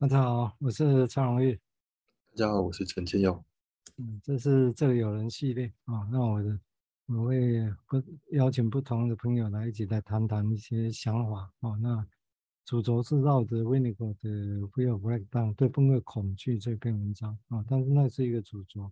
[0.00, 1.58] 大家好，我是蔡荣玉。
[2.36, 3.44] 大家好，我是陈建佑。
[3.96, 6.08] 嗯，这是这里有人系列啊。
[6.12, 6.56] 那我的
[7.06, 8.00] 我会不
[8.30, 11.74] 邀请不同的朋友来一起来谈谈一些想法啊。
[11.82, 12.06] 那
[12.64, 14.28] 主轴是绕着 Winnicott 的
[14.68, 17.64] Fear of Black Dawn 对崩溃恐惧这篇文章啊。
[17.68, 18.88] 但是那是一个主轴，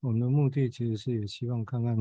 [0.00, 1.96] 我们的目的其实是也希望看看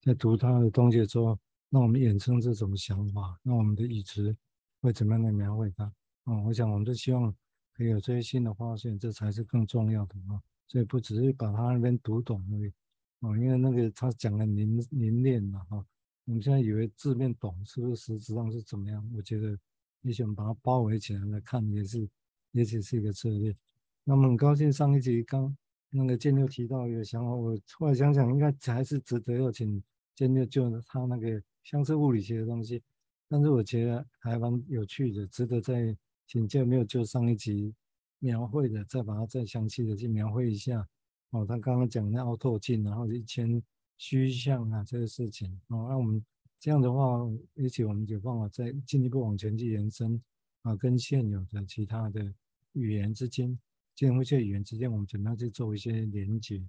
[0.00, 1.38] 在读他的东西的时候，
[1.68, 4.36] 那我们衍生这种想法，那我们的语词
[4.80, 5.84] 会怎么样来描绘它
[6.24, 6.42] 啊？
[6.42, 7.32] 我想我们都希望。
[7.80, 10.36] 也有这些新的发现，这才是更重要的啊！
[10.68, 12.72] 所以不只是把他那边读懂而已
[13.20, 15.82] 啊，因为那个他讲的凝凝练了哈。
[16.26, 19.10] 我们现在以为字面懂，是不是实质上是怎么样？
[19.16, 19.58] 我觉得
[20.02, 22.06] 也许我们把它包围起来来看，也是
[22.52, 23.56] 也许是一个策略。
[24.04, 25.56] 那么很高兴上一集刚
[25.88, 29.82] 那个建六提到一个想法，我后来想想，应该还是值得要请
[30.14, 32.82] 建六就他那个相似物理学的东西，
[33.26, 35.96] 但是我觉得还蛮有趣的，值得在。
[36.30, 37.74] 请教没有就上一集
[38.20, 40.88] 描绘的，再把它再详细的去描绘一下
[41.30, 41.44] 哦。
[41.44, 43.60] 他刚刚讲那凹透镜，然后一圈
[43.98, 45.88] 虚像啊，这个事情哦。
[45.88, 46.24] 那我们
[46.60, 50.22] 这样的话，一起我们有办法再进一步往前去延伸
[50.62, 52.32] 啊，跟现有的其他的
[52.74, 53.58] 语言之间，
[53.96, 56.62] 建会这语言之间，我们怎么样去做一些连接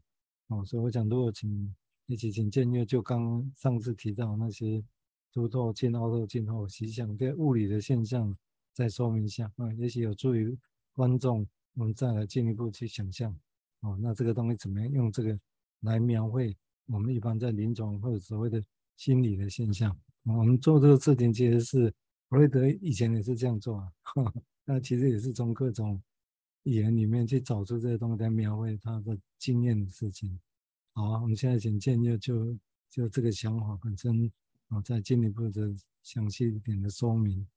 [0.48, 0.66] 哦？
[0.66, 1.72] 所以我想，如果请
[2.08, 4.84] 一起请建岳就刚上次提到那些
[5.32, 8.36] 凸透镜、凹透镜后实像对物理的现象。
[8.74, 10.58] 再说明一下啊，也许有助于
[10.94, 13.36] 观众，我们再来进一步去想象
[13.82, 13.98] 哦。
[14.02, 15.40] 那这个东西怎么样用这个
[15.82, 16.56] 来描绘
[16.88, 18.64] 我们一般在临床或者所谓的
[18.98, 19.98] 心理的现象？
[20.24, 21.90] 我们做这个事情其实是
[22.30, 23.92] 弗洛伊德以前也是这样做啊。
[24.66, 26.02] 那其实也是从各种
[26.64, 30.40] 语言里面去找出这些东西来描绘他的经验的事情。
[30.94, 32.56] 好啊，我们现在请建议就
[32.90, 34.32] 就这个想法本身
[34.68, 37.48] 啊，再进一步的详细一点的说明。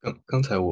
[0.00, 0.68] 刚刚才我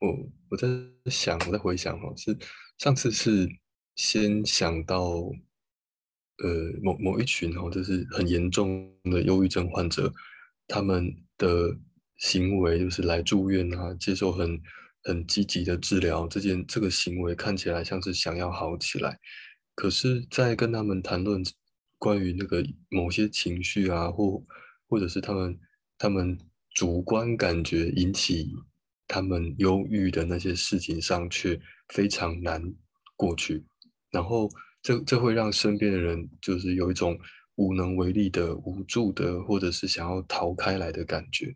[0.00, 0.66] 我我在
[1.10, 2.36] 想，我在回想哈，是
[2.78, 3.48] 上次是
[3.94, 5.30] 先想到
[6.38, 6.48] 呃
[6.82, 10.12] 某某一群哈，就是很严重的忧郁症患者，
[10.66, 11.76] 他们的
[12.16, 14.60] 行为就是来住院啊，接受很
[15.04, 19.18] 很积极的治疗，这件这个行为看起来像是想要好起来，
[19.76, 21.42] 可是，在跟他们谈论
[21.96, 24.44] 关于那个某些情绪啊，或
[24.88, 25.60] 或者是他们
[25.96, 26.38] 他们。
[26.78, 28.54] 主观感觉引起
[29.08, 32.62] 他们忧郁的那些事情上，却非常难
[33.16, 33.64] 过去，
[34.12, 34.48] 然后
[34.80, 37.18] 这这会让身边的人就是有一种
[37.56, 41.52] 无能为力的、无助的，或者是想要逃开来的感觉。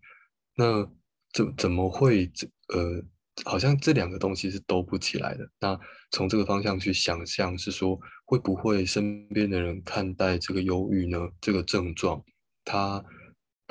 [0.56, 0.84] 那
[1.32, 3.00] 怎怎么会这呃，
[3.44, 5.48] 好像这两个东西是兜不起来的。
[5.60, 5.78] 那
[6.10, 11.16] 从这个方向去想象，是说会不会身边的人看待这个忧郁呢？
[11.40, 12.20] 这个症状，
[12.64, 13.04] 它。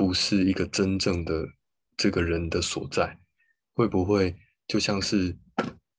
[0.01, 1.47] 不是一个真正的
[1.95, 3.19] 这个人的所在，
[3.75, 4.35] 会不会
[4.67, 5.37] 就像是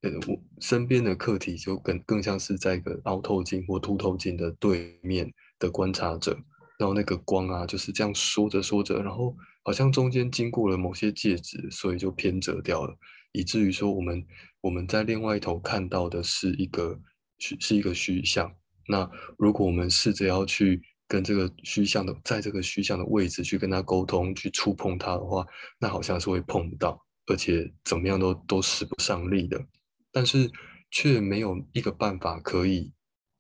[0.01, 6.37] 呃我身边的课题就更更像是在一个凹透镜或凸透镜的对面的观察者，
[6.81, 12.93] 然后那个光啊就是这样说着说着，然后好像中间经过了某些介质，所以就偏折掉了，
[13.31, 14.27] 以至于说我们
[14.61, 17.01] 我们在另外一头看到的是一个
[17.39, 18.53] 虚是一个虚像。
[18.89, 19.09] 那
[19.39, 20.83] 如果我们试着要去。
[21.12, 25.47] 跟这个虚像的，在这个虚像的位置去跟他沟通，去触碰他的话，
[25.78, 29.62] 那好像是会碰到，而且怎么样都都使不上力的。
[30.11, 30.51] 但是
[30.91, 32.91] 却没有一个办法可以，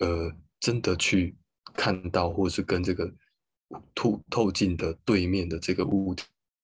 [0.00, 0.30] 呃，
[0.60, 1.34] 真的去
[1.72, 3.10] 看到，或是跟这个
[3.94, 6.14] 凸透镜的对面的这个物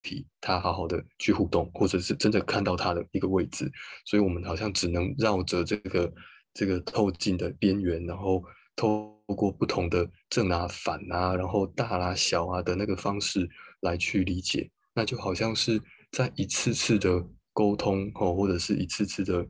[0.03, 3.67] 体，它好好的去互动，或者是真的看到它的一个位置。
[4.05, 6.13] 所以我们好像只能绕着这个
[6.53, 8.43] 这个透镜的边缘，然后
[8.79, 9.17] 透。
[9.35, 13.47] 过不同的正啊、反啊，然后大啊、小啊的那个方式
[13.81, 15.79] 来去理解，那就好像是
[16.11, 17.23] 在一次次的
[17.53, 19.47] 沟通哦，或者是一次次的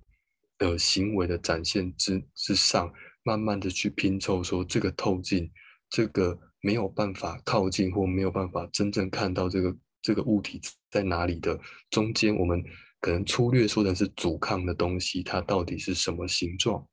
[0.58, 2.92] 呃行为的展现之之上，
[3.24, 5.50] 慢慢的去拼凑，说这个透镜，
[5.90, 10.60] 这个没有办法靠近或没有办法真正看到这个这个物体
[10.92, 11.58] 在哪里的
[11.90, 12.62] 中间，我们
[13.00, 16.86] 可能粗略说的是阻抗的东西，它到底是什么形状？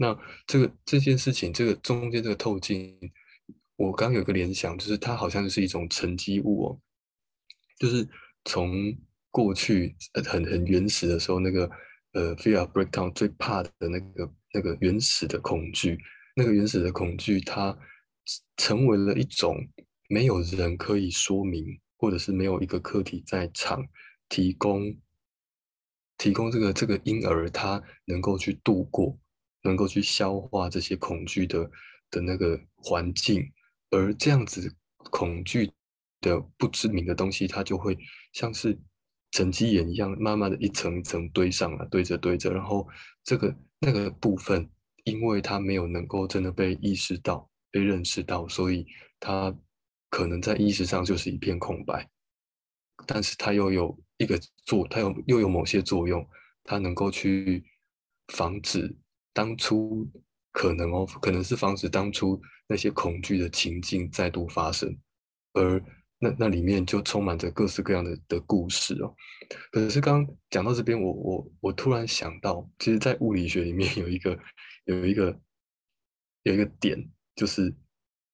[0.00, 0.16] 那
[0.46, 2.96] 这个这件事情，这个中间这个透镜，
[3.74, 6.80] 我刚有个联想，就是它好像就是一种沉积物哦，
[7.80, 8.08] 就是
[8.44, 8.96] 从
[9.32, 11.68] 过去很很原始的时候，那个
[12.12, 15.98] 呃，fear break down 最怕的那个那个原始的恐惧，
[16.36, 17.76] 那个原始的恐惧，它
[18.56, 19.56] 成为了一种
[20.08, 21.64] 没有人可以说明，
[21.96, 23.84] 或者是没有一个课题在场
[24.28, 24.96] 提供
[26.16, 29.18] 提供这个这个婴儿他能够去度过。
[29.62, 31.70] 能够去消化这些恐惧的
[32.10, 33.42] 的那个环境，
[33.90, 34.74] 而这样子
[35.10, 35.70] 恐惧
[36.20, 37.96] 的不知名的东西，它就会
[38.32, 38.78] 像是
[39.30, 42.88] 沉积岩一样，慢慢的一层一层堆上来，堆着堆着，然后
[43.24, 44.68] 这个那个部分，
[45.04, 48.86] 因为它没有能够真的被意识到、被认识到，所以
[49.20, 49.54] 它
[50.08, 52.08] 可能在意识上就是一片空白。
[53.06, 56.26] 但是它又有一个作，它有又有某些作用，
[56.64, 57.64] 它能够去
[58.32, 58.96] 防止
[59.38, 60.04] 当初
[60.50, 64.98] 可能哦，可能是防止当初那些恐惧的情境再度发生，
[65.52, 65.80] 而。
[66.20, 69.14] 那那里面就充满着各式各样的的故事哦。
[69.70, 74.36] 可是刚讲到这边，我我我突然想到，其实，在物理学里面有一个
[74.86, 75.40] 有一个
[76.42, 76.98] 有一个点，
[77.36, 77.72] 就是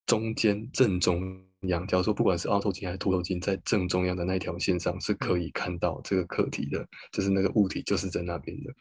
[0.07, 8.73] 中间正中央，假如说不管是凹透镜还是凸透镜，在正中央的那条线上是可以看到这个课题的，就是那个物体就是在那边的。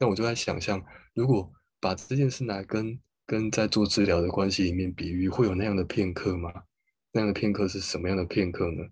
[0.00, 0.84] 那我就在想象，
[1.14, 1.48] 如果
[1.80, 6.64] 把这件事拿跟跟在做治疗的关系里面比喻，会有那样的片刻吗？
[7.12, 8.84] 那样的片刻是什么样的片刻呢？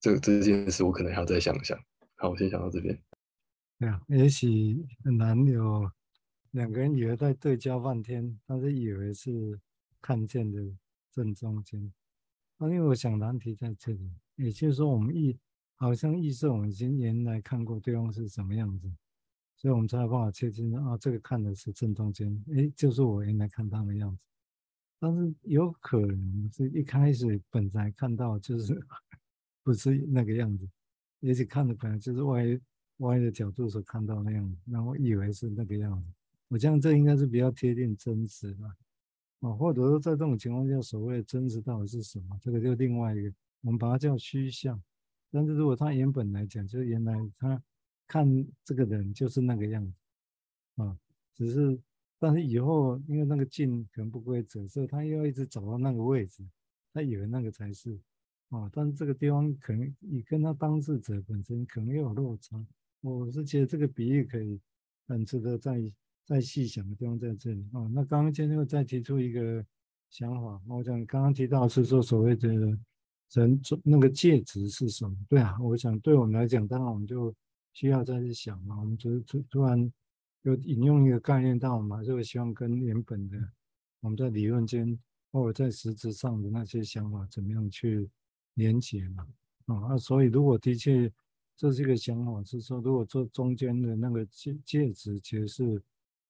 [0.00, 1.78] 这这件事我可能还要再想想。
[2.16, 2.98] 好，我先想到这边。
[3.78, 5.90] 对啊，也许很难有
[6.50, 9.58] 两个人以为在对焦半天，但是以为是
[10.00, 10.58] 看见的
[11.10, 11.92] 正中间。
[12.58, 15.38] 那因为我想难题在这里，也就是说，我们意
[15.76, 18.90] 好像意识我们已经原来看过对方是什么样子，
[19.60, 24.22] 所以我们才有办法确定啊，这个看的是正中间，诶，就是我原来看到的样子。
[24.98, 28.80] 但是有可能是一开始本来看到就是
[29.62, 30.66] 不是那个样子，
[31.20, 32.58] 也许看的本来就是歪
[32.98, 36.08] 歪的角度所看到那样子，然后以为是那个样子。
[36.48, 38.66] 我想这应该是比较贴近真实的，
[39.40, 42.38] 啊，或者说在这种情况下，所谓的真实到底是什么？
[42.40, 43.30] 这个就另外一个，
[43.60, 44.82] 我们把它叫虚像。
[45.30, 47.62] 但是如果它原本来讲，就是原来它
[48.10, 48.26] 看
[48.64, 50.98] 这个人就是那个样子，啊，
[51.34, 51.78] 只是。
[52.22, 56.44] 但是以后，因为那个镜可能不规则，所以他又要一直找到那个位置，
[56.92, 57.98] 他以为那个才是，
[58.50, 62.62] 啊，但是这个地方可能你跟他当事者本身可能又有落差。
[63.00, 64.60] 我是觉得这个比喻可以
[65.08, 65.80] 很值得再
[66.26, 67.88] 再细想的地方在这里啊。
[67.94, 69.64] 那刚刚今天又再提出一个
[70.10, 72.84] 想法，我想刚刚提到是说所谓的人
[73.82, 75.16] 那个介质是什么？
[75.26, 77.34] 对啊，我想对我们来讲，当然我们就
[77.72, 79.92] 需要再去想嘛，我们就突突然。
[80.42, 83.36] 有引用一个概念，但我们还是会希望跟原本的
[84.00, 84.98] 我们在理论间
[85.30, 88.08] 或者在实质上的那些想法怎么样去
[88.54, 89.28] 连接嘛？
[89.66, 91.12] 啊，那所以如果的确
[91.58, 95.82] 这是一个想法，是说如果做中间的那个介介质其实是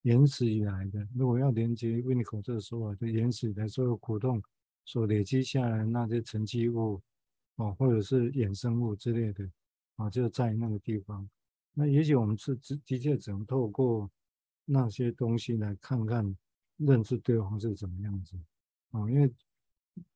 [0.02, 4.42] 原始以来的，如果要连接维尼口这个说法，就原始以来所有苦痛
[4.84, 7.00] 所累积下来那些沉积物
[7.54, 9.48] 啊，或者是衍生物之类的
[10.00, 11.28] 啊，就在那个地方。
[11.74, 12.56] 那也许我们是
[12.86, 14.10] 的确只能透过
[14.64, 16.36] 那些东西来看看
[16.78, 18.36] 认识对方是怎么样子
[18.92, 19.30] 啊，因为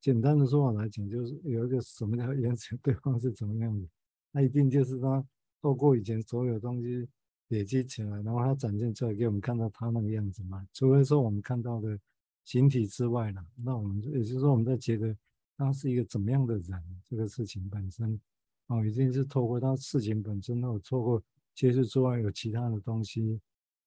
[0.01, 3.87] 简单的说法来讲，就是有一个什么叫认识对方是怎么样子，
[4.33, 5.25] 那一定就是他
[5.61, 7.07] 透过以前所有东西
[7.49, 10.67] 累积起来，然后他展现出来给我们看到他那个样子嘛。
[10.73, 11.99] 除非说我们看到的
[12.43, 15.17] 形体之外呢，那我们也就是说我们在觉得
[15.57, 18.19] 他是一个怎么样的人，这个事情本身
[18.67, 21.23] 哦，已经是透过他事情本身，或透过。
[21.55, 23.41] 其实之外有其他的东西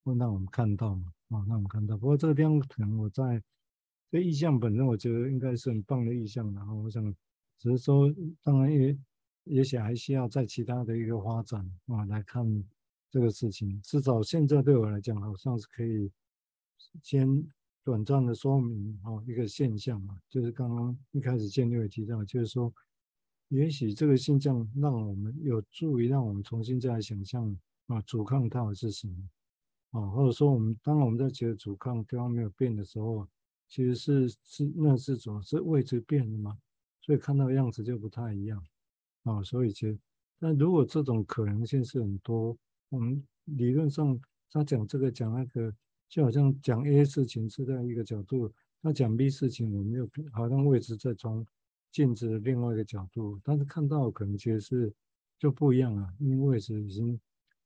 [0.03, 1.11] 会让我们看到嘛？
[1.31, 1.97] 啊，让我们看到。
[1.97, 3.43] 不过这个地方可能我在
[4.09, 6.49] 这意象本身，我觉得应该是很棒的意象。
[6.53, 7.13] 然后我想，
[7.59, 8.09] 只是说，
[8.41, 8.97] 当然也
[9.43, 12.63] 也许还需要在其他的一个发展啊来看
[13.09, 13.81] 这个事情。
[13.81, 16.09] 至少现在对我来讲，好像是可以
[17.03, 17.27] 先
[17.83, 22.73] 短暂的说明啊一个现象嘛，就是刚刚一开始建立也提到，就是说。
[23.49, 27.55] 也许这个现象让我们有助于让我们重新再来想象
[27.87, 29.15] 啊，阻抗到底是什么
[29.91, 30.09] 啊？
[30.09, 33.25] 或者说，我们当我们在觉得阻抗对方没有变的时候，
[33.69, 35.41] 其实是是那是什么？
[35.41, 36.57] 是位置变了吗？
[36.99, 38.61] 所以看到的样子就不太一样
[39.23, 39.41] 啊。
[39.41, 39.97] 所以其实，
[40.39, 42.57] 但如果这种可能性是很多，
[42.89, 44.19] 我们理论上
[44.51, 45.73] 他讲这个讲那个，
[46.09, 48.51] 就好像讲 A 事情是在一个角度，
[48.81, 51.45] 他讲 B 事情，我们又好像位置在装。
[51.91, 54.93] 镜子的另外一个角度，但是看到可能其实是
[55.39, 57.19] 就不一样了，因为位置已经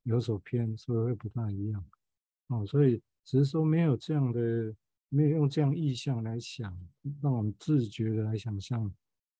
[0.04, 1.84] 有所偏，所以会不太一样。
[2.48, 4.74] 哦，所以只是说没有这样的，
[5.10, 6.78] 没有用这样意象来想，
[7.22, 8.90] 让我们自觉的来想象，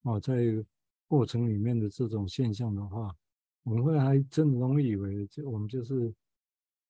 [0.02, 0.64] 哦，在
[1.06, 3.14] 过程里面的这种现象的话，
[3.62, 6.12] 我们会还真的容易以为，这我们就是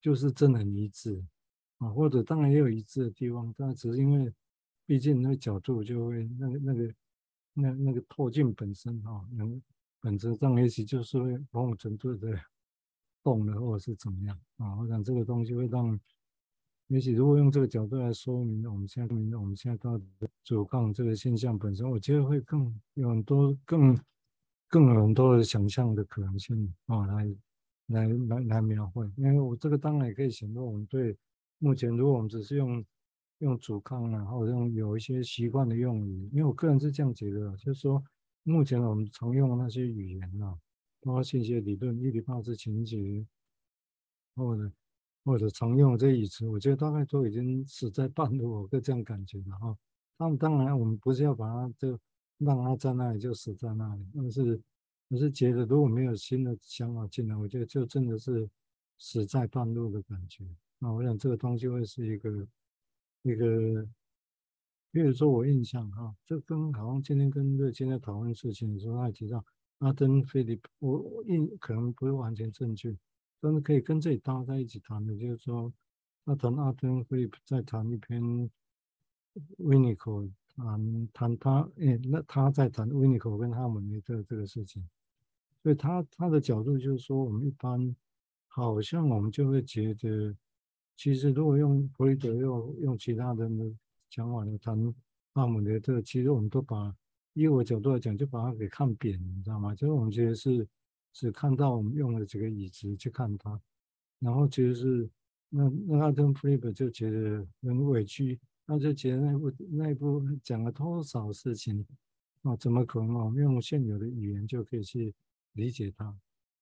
[0.01, 1.23] 就是真的很一致
[1.77, 4.33] 啊，或者当然也有一致的地方，但只是因为
[4.85, 6.93] 毕竟那个角度就会那个那个。
[7.53, 9.61] 那那个透镜本身哈，能
[10.01, 11.17] 本质上也许就是
[11.51, 12.37] 某种程度的
[13.23, 14.75] 动了，或者是怎么样啊？
[14.79, 15.99] 我想这个东西会让，
[16.87, 20.05] 也许如果用这个角度来说明我们现在，我们现在到底
[20.43, 23.97] 阻抗这个现象本身，我觉得会更有很多更
[24.67, 27.35] 更有很多的想象的可能性啊，来
[27.87, 29.09] 来来来描绘。
[29.15, 31.15] 因为我这个当然也可以显露我们对
[31.59, 32.83] 目前，如果我们只是用
[33.43, 38.03] 用阻抗啊，或者用有一些习惯的用语，因为我个人是这样觉得，就是说
[38.43, 40.57] 目前我们常用的那些语言啊，
[41.01, 43.25] 包括信息理论、伊底帕斯情节，
[44.35, 44.71] 或者
[45.23, 49.77] 或者常用的这些语词，我觉得大概都已经死在半路，我个这样感觉的哈。
[50.17, 51.99] 当当然，我们不是要把它就。
[52.39, 54.59] 让它在那里就死在那里，但是
[55.07, 58.49] 我是觉得如果没有新的想法进来，我觉得就真的是
[58.97, 60.43] 死在半路的感觉。
[60.79, 62.45] 那我想这个东西会是一个
[63.23, 63.87] 一个，
[64.91, 69.43] 比如说我印象哈，这跟好像今天跟瑞金在讨论事情的时候，他也提到
[69.79, 72.95] 阿登菲利普，我我印可能不是完全正确，
[73.41, 75.73] 但是可以跟这里搭在一起谈的，就是说
[76.25, 78.49] 他谈阿登菲利普在谈一篇
[79.57, 80.29] 维尼口。
[80.55, 84.87] 谈谈他，诶，那他在谈维尼口跟哈姆雷特这个事情，
[85.63, 87.95] 所以他他的角度就是说，我们一般
[88.47, 90.35] 好像我们就会觉得，
[90.95, 93.65] 其实如果用弗洛德用用其他人的
[94.09, 94.93] 讲法来谈
[95.33, 96.95] 哈姆雷特，其实我们都把
[97.33, 99.73] 以我角度来讲，就把它给看扁，你知道吗？
[99.75, 100.67] 就是我们觉得是
[101.11, 103.59] 只看到我们用了几个椅子去看他，
[104.19, 105.09] 然后其实是
[105.49, 108.39] 那那阿登弗利德就觉得很委屈。
[108.65, 111.85] 那就觉得那部那部讲了多少事情
[112.43, 112.55] 啊？
[112.55, 113.33] 怎么可能啊？
[113.35, 115.13] 用现有的语言就可以去
[115.51, 116.05] 理解它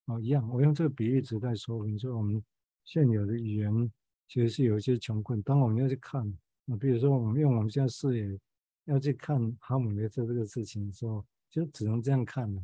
[0.08, 0.20] 啊？
[0.20, 2.44] 一样，我用这个比喻，只在说明说我们
[2.86, 3.92] 现有的语言
[4.32, 5.42] 其实是有一些穷困。
[5.42, 6.26] 当我们要去看
[6.68, 8.40] 啊，比如说我们用我们现在视野
[8.86, 12.62] 要去看哈姆雷特这个事情的时候，就只能这样看了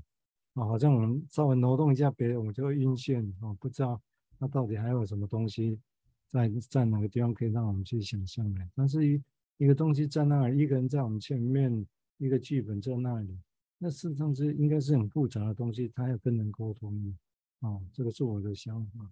[0.54, 0.64] 啊。
[0.66, 4.02] 好像我们稍微挪动一下别人，我们就会晕眩啊，不知道
[4.38, 5.78] 那到底还有什么东西。
[6.30, 8.62] 在在哪个地方可以让我们去想象的？
[8.74, 9.22] 但是一
[9.58, 11.86] 一个东西在那里，一个人在我们前面，
[12.18, 13.38] 一个剧本在那里，
[13.78, 17.68] 那事实上是应该是很复杂的东西，它要跟人沟通的。
[17.68, 19.10] 哦，这个是我的想法。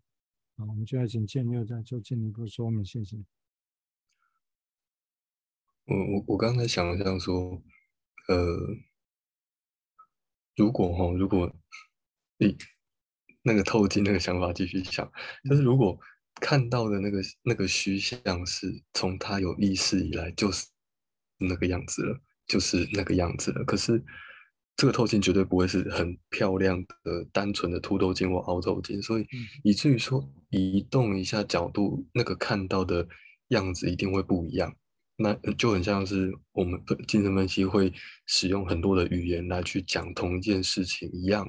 [0.58, 3.18] 好，我们就要请建佑再做进一步说明，谢谢。
[5.86, 7.62] 我我我刚才想象说，
[8.28, 8.76] 呃，
[10.56, 11.56] 如果哈，如果
[12.38, 12.58] 你
[13.44, 15.12] 那个透镜那个想法继续想，
[15.50, 16.00] 就是如果。
[16.42, 20.68] 看到的那个那个虚像是从他有意识以来就是
[21.38, 23.64] 那个样子了，就是那个样子了。
[23.64, 24.04] 可是
[24.76, 29.26] 这个透镜绝对不会是很漂亮的、单纯的凸透镜或凹透镜，所以
[29.64, 33.08] 以至于说移动一下角度，那个看到的
[33.50, 34.76] 样子一定会不一样。
[35.18, 37.92] 那就很像是我们精神分析会
[38.26, 41.48] 使用很多的语言来去讲同一件事情一样，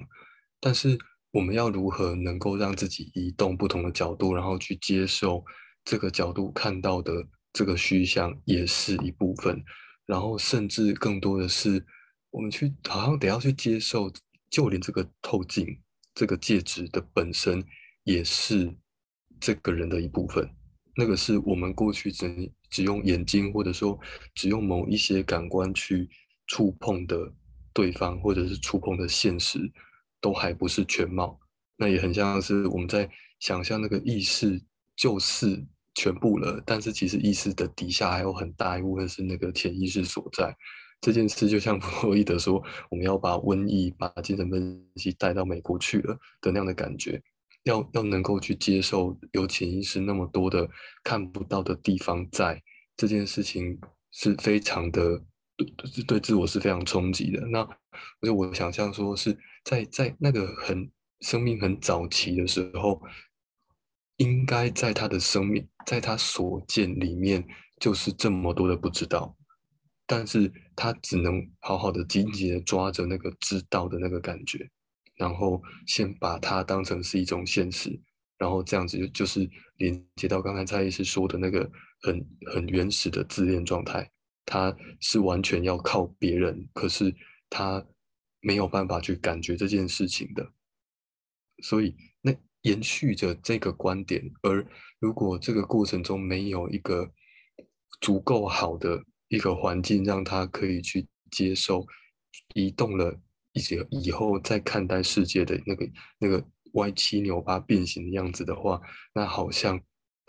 [0.61, 0.99] 但是。
[1.33, 5.45] 我们要如何能够让自己移动不同的角度，然后去接受
[5.85, 7.13] 这个角度看到的
[7.53, 9.63] 这个虚像也是一部分，
[10.07, 11.85] 然后甚至更多的是，
[12.31, 14.11] 我们去好像得要去接受，
[14.49, 15.79] 就连这个透镜
[16.15, 17.63] 这个介质的本身
[18.05, 18.75] 也是
[19.41, 20.49] 这个人的一部分。
[20.97, 23.99] 那个是我们过去只只用眼睛或者说
[24.35, 26.09] 只用某一些感官去
[26.47, 27.33] 触碰的
[27.73, 29.73] 对方，或者是触碰的现实。
[30.19, 31.39] 都还不是全貌，
[31.77, 34.61] 那也很像是我们在想象那个意识
[34.97, 35.65] 就是
[35.95, 40.57] 全部了，但是其实意识的底下还有很大一部分是那个潜意识所在。
[41.03, 47.23] 这件事就像 弗洛伊德说，我们要把瘟疫、把精神分析带到美国去了的那样的感觉，
[47.67, 50.69] 要要能够去接受有潜意识那么多的
[51.05, 52.61] 看不到的地方在，
[52.97, 53.79] 这件事情
[54.11, 55.23] 是非常的
[55.57, 57.47] 对对自我是非常冲击的。
[57.47, 57.63] 那
[58.21, 59.39] 所以我想象说是。
[59.67, 60.89] 在在那个很
[61.23, 63.03] 生命很早期的时候，
[64.19, 67.45] 应该在他的生命，在他所见里面，
[67.81, 69.37] 就是这么多的不知道，
[70.07, 74.71] 但是他只能好好的紧紧的抓着那个知道的那个感觉，
[75.17, 78.01] 然后先把它当成是一种现实，
[78.39, 81.71] 然后这样子就就是连接到刚才蔡医师说的那个
[82.03, 84.11] 很很原始的自恋状态，
[84.45, 87.15] 他是完全要靠别人，可是
[87.51, 87.85] 他。
[88.43, 90.53] 没有办法去感觉这件事情的，
[91.65, 92.33] 所以那
[92.63, 94.65] 延续着这个观点，而
[95.01, 97.11] 如果这个过程中没有一个
[98.01, 101.85] 足够好的一个环境，让他可以去接受
[102.55, 103.19] 移动了
[103.57, 106.45] 一些以后再看待世界的那个那个
[106.75, 108.79] 歪七扭八变形的样子的话，
[109.15, 109.81] 那好像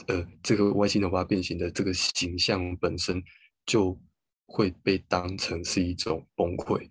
[0.07, 3.21] 呃这个歪七扭八变形的这个形象本身
[3.65, 3.99] 就
[4.45, 6.89] 会被当成是一种崩溃。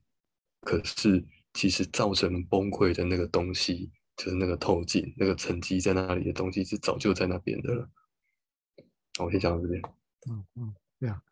[0.61, 1.25] 可是，
[1.55, 7.89] 其实造成崩溃的那个东西，就是那个透镜，那个沉积在那里的东西，是早就在那边的了。
[9.21, 9.81] 我先讲到这边。
[10.29, 11.23] 嗯嗯，对啊，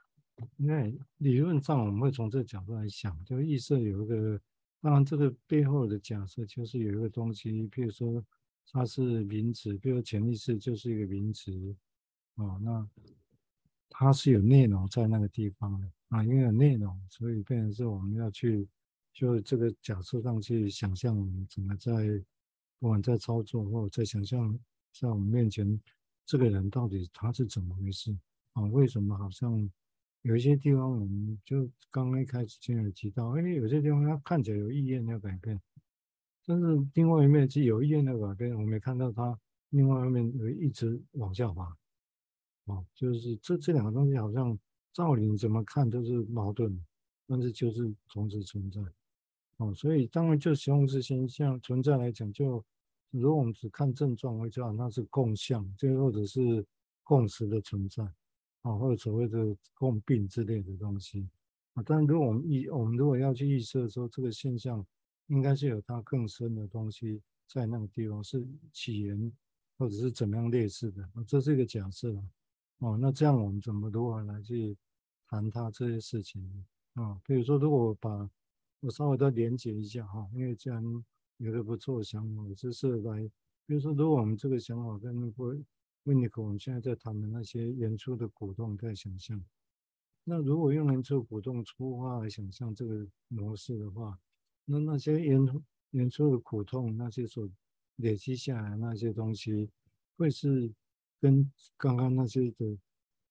[0.57, 4.41] 因为理论上我们会从这个角度来想，就意识有一个
[4.85, 8.23] 当然这个背后的假设就是有一个东西，譬如说
[8.71, 11.75] 它是名词，比如潜意识就是一个名词，
[12.35, 12.87] 哦，那
[13.89, 18.69] 它是有内容在那个地方的啊，因为有内容，所以变成是我们要去
[19.15, 22.23] 就这个假设上去想象我们怎么在
[22.79, 24.55] 不管在操作或者在想象
[24.93, 25.81] 在我们面前
[26.27, 28.15] 这个人到底他是怎么回事
[28.53, 28.63] 啊？
[28.65, 29.67] 为什么好像？
[30.25, 35.61] 有一些地方，我们就刚刚一开始就有提到，因为，有些地方它看起来有意愿要改变，
[36.47, 39.39] 但是另外一面是有意愿要改变，我们也看到它
[39.69, 41.77] 另外一面有一直往下滑，
[42.65, 44.59] 哦，就是这这两个东西好像
[44.95, 46.83] 照理怎么看都是矛盾，
[47.27, 48.81] 但是就是同时存在，
[49.59, 52.65] 哦，所以当然就形容词现象存在来讲，就
[53.11, 56.65] 如果我们只看症状，会知道那是共相，就或者是
[57.03, 58.11] 共识的存在。
[58.65, 61.29] 啊，或者所谓的共病之类的东西
[61.75, 64.85] 啊，但如果我们预，我们如果要去预测说这个现象
[65.29, 69.33] 应该是有它更深的东西在那个地方是起源，
[69.79, 72.23] 或者是怎么样类似的，这是一个假设啊。
[72.79, 74.77] 哦，那这样我们怎么如何来去
[75.29, 76.43] 谈它这些事情
[76.95, 77.21] 啊？
[77.25, 78.29] 比如说，如果我把
[78.81, 80.83] 我稍微再连接一下哈，因为既然
[81.39, 83.23] 有个不错的想法，就是来，
[83.67, 85.31] 比如说，如果我们这个想法跟那
[86.05, 86.11] 个。
[86.11, 89.43] 温尼克，我们现在在谈的那些演出的鼓动，在想象。
[90.25, 94.19] 那如果用演出鼓动出发来想象这个模式的话，
[94.65, 97.49] 那那些演演出的苦痛，那些所
[97.97, 99.71] 累积下来那些东西，
[100.17, 100.73] 会是
[101.21, 102.79] 跟刚刚那些的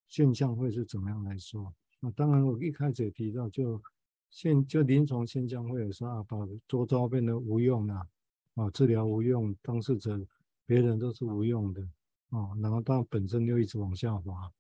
[0.08, 1.74] 现象会是怎么样来说？
[2.00, 3.82] 那当然，我一开始也提到就，
[4.30, 6.38] 现就临床现象会有说啊，把
[6.68, 8.08] 周遭变得无用啊，
[8.56, 10.25] 啊，治疗无用，当事者
[10.65, 11.88] 别人都是无用的。
[12.34, 14.52] 哦，然后它本身又一直往下滑，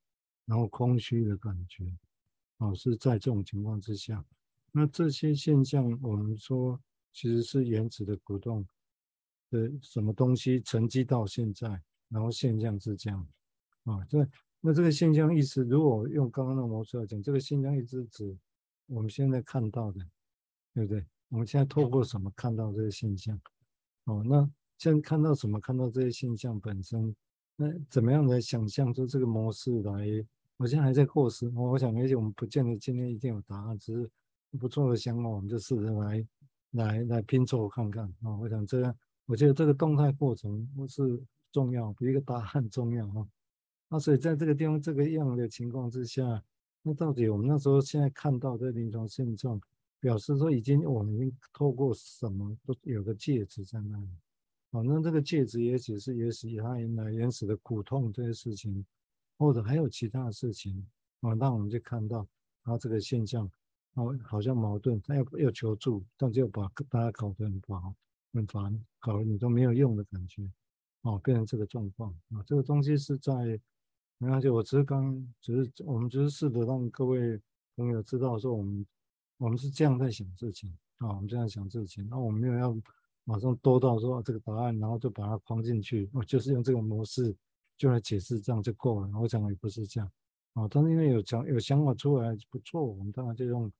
[0.45, 1.83] 然后空虚的感觉，
[2.57, 4.23] 哦，是在这种情况之下，
[4.71, 6.79] 那这些现象我们说
[7.11, 8.63] 其实是原子的鼓动
[9.49, 11.67] 的什么东西沉积到现在，
[12.09, 13.27] 然后现象是这样，
[13.85, 14.29] 啊，这
[14.61, 18.37] 那这个现象意思，如果用刚刚的模式来讲，这个现象意思指
[18.85, 19.99] 我们现在看到的，
[20.75, 21.03] 对不对？
[21.29, 23.35] 我们现在透过什么看到这个现象？
[24.03, 25.59] 哦，那现在看到什么？
[25.59, 27.15] 看到这些现象本身。
[27.63, 30.05] 那怎么样来想象出这个模式来？
[30.57, 31.49] 我现在还在构思。
[31.55, 34.09] 我我想，也许我们不见得今天一定有答案，只是
[34.59, 36.27] 不错的想法，我们就试着来
[36.71, 38.35] 来来拼凑看看啊。
[38.37, 38.95] 我想这样，
[39.25, 41.21] 我觉得这个动态过程是
[41.51, 43.25] 重要，比一个答案重要啊。
[43.89, 46.43] 那所以在这个地方这个样的情况之下，
[46.81, 49.59] 那到底我们那时候现在看到的临床现状，
[49.99, 54.07] 表示说已经我们已经透过什么都有个介质在那里。
[54.73, 58.83] 哦，那这个戒指也许是也许它原来原始的苦痛这些事情，
[59.37, 60.83] 或者还有其他的事情，
[61.21, 62.27] 啊，那我们就看到
[62.63, 63.47] 它这个现象，
[63.93, 67.95] 哦，好像矛盾，他要要求助，但就把大家搞得很烦，
[68.33, 70.41] 很烦，搞得你都没有用的感觉，
[71.03, 73.31] 哦，变成这个状况啊，这个东西是在，
[74.17, 77.39] 没关系，我只是刚，只是我们只是试着让各位
[77.75, 78.83] 朋友知道说，我们
[79.37, 82.75] 我们是这样在想事情啊，我们这样想事情，那我们没有要。
[83.25, 87.33] 马上多到说这个答案，然后就把它框进去，我就是用这个模式
[87.77, 89.09] 就来解释，这样就够了。
[89.17, 90.11] 我想也不是这样
[90.53, 93.71] 啊，但是因为有想有想法出来不错，我们当然就用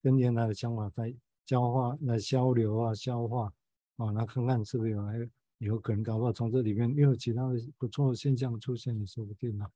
[0.00, 1.12] 跟原来的想法在
[1.44, 3.52] 交换、来交流啊、消化
[3.96, 9.66] 啊，来看看是不是有还有可能搞不好从这里面又有其他的不错的现象出现也说不定呢。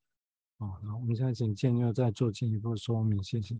[0.58, 3.58] 啊，那，我们现在请建佑再做进一步说明，谢谢。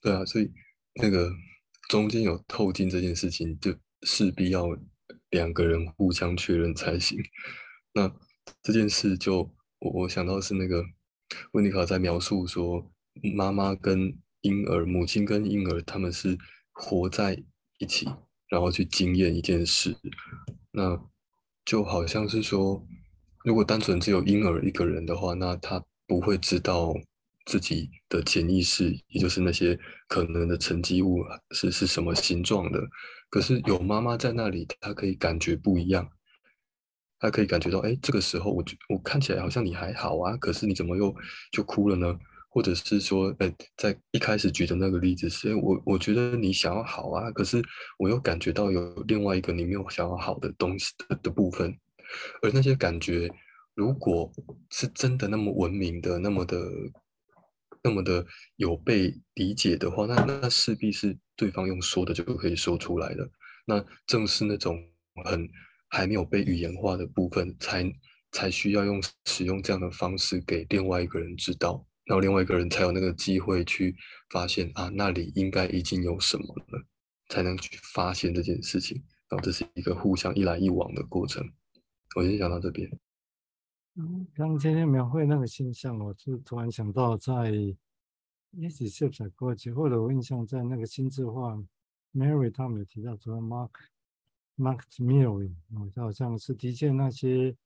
[0.00, 0.52] 对啊，所以
[0.94, 1.30] 那个。
[1.88, 4.68] 中间有透镜这件事情，就势必要
[5.30, 7.18] 两个人互相确认才行。
[7.94, 8.14] 那
[8.62, 10.84] 这件事就我我想到是那个
[11.52, 12.92] 温尼卡在描述说，
[13.34, 16.36] 妈妈跟婴儿、母亲跟婴儿他们是
[16.72, 17.42] 活在
[17.78, 18.06] 一起，
[18.48, 19.96] 然后去经验一件事。
[20.70, 21.00] 那
[21.64, 22.86] 就好像是说，
[23.44, 26.94] 如果单纯只有婴儿一个人的话，那他不会知道。
[27.48, 32.78] 自己的潜意识，也就是那些可能的沉积物是是什么形状的。
[33.30, 36.06] 可是有妈妈在那里，她可以感觉不一样。
[37.18, 41.14] 她可以感觉到，哎，这个时候我我看起来好像你还好啊，可是你怎么又
[41.50, 42.18] 就哭了呢？
[42.50, 47.62] 或者是说，哎，在一开始举的那个例子是，我我觉得你想要好啊，可是
[47.98, 51.74] 我又感觉到有另外一个你没有想要好的东西的，的部分。
[52.42, 53.30] 而那些感觉，
[53.74, 54.30] 如果
[54.70, 56.60] 是真的那么文明的，那么的。
[57.88, 63.26] 那么的有被理解的话，那那势必是对方用说的就可以说出来的。
[63.66, 64.78] 那正是那种
[65.24, 65.48] 很
[65.88, 67.90] 还没有被语言化的部分，才
[68.32, 73.96] 才需要用使用这样的方式给另外一个人知道，然后另外一个人才有那个机会去
[74.28, 76.84] 发现啊，那里应该已经有什么了。
[77.30, 79.02] 才能去发现这件事情。
[79.28, 81.46] 然后这是一个互相一来一往的过程。
[82.16, 82.90] 我先讲到这边。
[84.32, 87.50] 刚今天描绘那个现象，我就突然想到在，
[88.52, 91.60] 也许是在过去，或者我印象在那个心智画
[92.14, 93.70] ，Mary 他们有提到说 Mark
[94.56, 97.56] Mark Mirroring，哦，好像是的确那些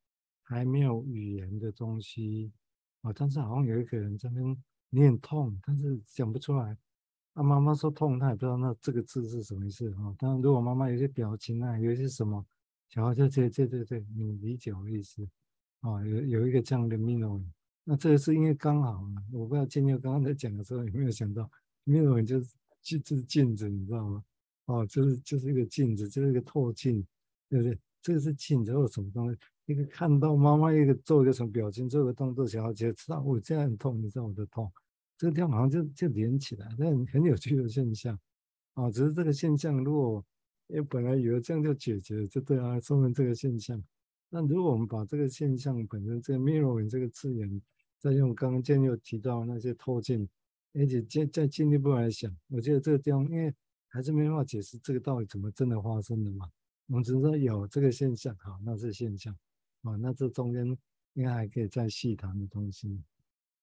[0.43, 2.51] 还没有语言的东西，
[3.03, 4.57] 啊，但是好像有一个人在那边
[4.89, 6.79] 念痛，但是讲不出来。
[7.35, 10.15] 啊，妈妈说痛，他也不知道那这个字是什么意思啊。
[10.19, 12.43] 但，如果妈妈有些表情啊，有些什么，
[12.89, 15.29] 小孩就这这这这，你理解我的意思。
[15.83, 17.41] 啊、有有一个这样的 mirror
[17.85, 21.49] 那这个是因为刚好啊，我不知道建佑刚刚在讲的时候有没有想到
[21.85, 24.25] mirror 就是就是镜子，你知道吗？
[24.67, 27.05] 哦，就是就是一个镜子，就是一个透镜，
[27.49, 27.79] 对不对？
[28.01, 29.39] 这个是镜子或什么东西？
[29.67, 34.71] 一个看到妈妈一个做一个什么表情，做一个动作，小孩就知道我这样很痛，你知道我的痛，
[35.19, 38.15] 这个地方好像就就连起来，那很很有趣的现象。
[38.75, 40.25] 啊、哦，只是这个现象如果
[40.69, 43.83] 因为本来以为这样就解决了，就对啊，说明这个现象。
[44.35, 47.61] 那如果我们把这个现象本身这个 mirroring 这个字眼，
[47.99, 50.27] 再用刚刚建又提到那些透镜，
[50.73, 53.55] 而且再再进一步来想，我觉得这个地方因为
[53.89, 56.51] 还是没办法解释这个到底怎么真的发生的嘛。
[56.87, 59.37] 我们只能说有这个现象，好，那是现象，
[59.83, 60.67] 啊，那这中间
[61.13, 62.99] 应该还可以再细谈的东西，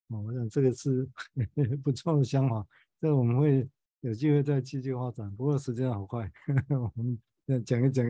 [0.10, 1.10] 啊，我想这个是
[1.84, 2.64] 不错的想法，
[3.02, 3.68] 这我们会
[4.02, 5.36] 有机会再继续发展。
[5.36, 6.32] 不过时间好快，
[6.70, 8.06] 我们再讲一讲，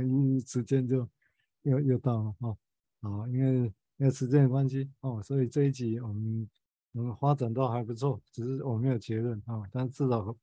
[0.45, 1.07] 时间就。
[1.63, 2.57] 又又到了哦，
[3.01, 6.49] 好，因为因为时间的关系哦，所以这一集我们
[6.93, 10.35] 我们发展都还不错，只是我没有结论啊，但至少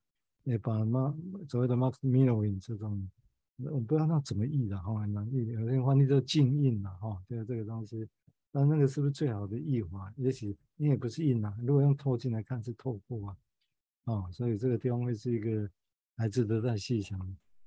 [0.45, 1.17] 也把嘛
[1.49, 3.11] 所谓的 Max Mirroring 这种，
[3.57, 8.07] 我不知道那怎么译的哈，很难译，有些翻译叫禁印了哈，就是这个东西，
[8.53, 10.13] 但那个是不是最好的译法？
[10.17, 13.37] 也许因为不是印啊，如果用透镜来看是透过啊，
[14.05, 15.69] 哦，所以这个地方会是一个
[16.17, 17.19] 还值得再细想。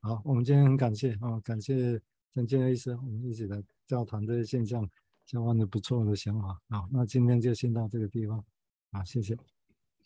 [0.02, 2.00] 好，我们今天很感谢啊，感谢。
[2.34, 4.90] 陈建佑医师，我们一起来交谈这些现象，
[5.26, 6.62] 交换的不错的想法。
[6.70, 8.44] 好，那今天就先到这个地方。
[8.92, 9.38] 好，谢谢，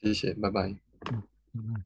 [0.01, 0.69] 谢谢，拜拜。
[1.12, 1.83] 嗯，拜拜。